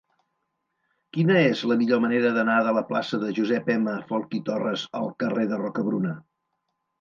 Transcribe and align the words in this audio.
Quina 1.17 1.35
és 1.49 1.59
la 1.71 1.75
millor 1.81 2.01
manera 2.05 2.31
d'anar 2.37 2.55
de 2.69 2.73
la 2.77 2.83
plaça 2.93 3.19
de 3.25 3.29
Josep 3.41 3.69
M. 3.75 3.93
Folch 4.09 4.35
i 4.39 4.41
Torres 4.49 4.87
al 5.03 5.13
carrer 5.25 5.47
de 5.53 5.61
Rocabruna? 5.63 6.17